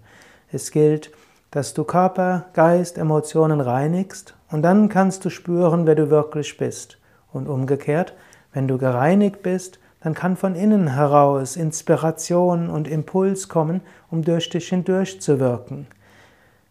[0.51, 1.09] Es gilt,
[1.49, 6.99] dass du Körper, Geist, Emotionen reinigst und dann kannst du spüren, wer du wirklich bist.
[7.35, 8.13] Und umgekehrt,
[8.53, 14.49] wenn du gereinigt bist, dann kann von innen heraus Inspiration und Impuls kommen, um durch
[14.49, 15.85] dich hindurch zu wirken.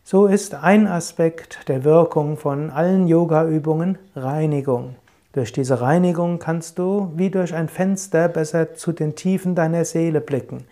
[0.05, 4.97] So ist ein Aspekt der Wirkung von allen Yoga-Übungen Reinigung.
[5.33, 10.23] Durch diese Reinigung kannst du wie durch ein Fenster besser zu den Tiefen deiner Seele
[10.23, 10.65] blicken.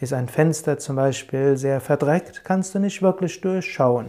[0.00, 4.06] Ist ein Fenster zum Beispiel sehr verdreckt, kannst du nicht wirklich durchschauen.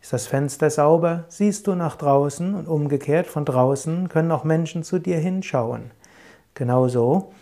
[0.00, 4.82] Ist das Fenster sauber, siehst du nach draußen und umgekehrt von draußen können auch Menschen
[4.82, 5.90] zu dir hinschauen.
[6.54, 7.32] Genauso,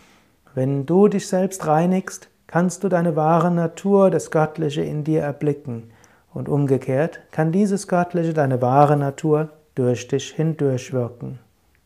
[0.55, 5.91] wenn du dich selbst reinigst, kannst du deine wahre Natur, das Göttliche in dir erblicken.
[6.33, 11.39] Und umgekehrt kann dieses Göttliche, deine wahre Natur, durch dich hindurchwirken.